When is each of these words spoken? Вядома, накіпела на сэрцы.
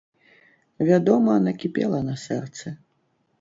Вядома, 0.87 1.35
накіпела 1.49 2.01
на 2.09 2.15
сэрцы. 2.25 2.67